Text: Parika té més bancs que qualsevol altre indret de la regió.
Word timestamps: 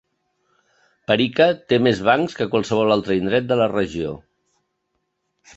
Parika 1.11 1.47
té 1.73 1.79
més 1.89 2.01
bancs 2.09 2.37
que 2.39 2.49
qualsevol 2.55 2.97
altre 2.97 3.21
indret 3.21 3.49
de 3.53 3.61
la 3.63 3.71
regió. 3.77 4.19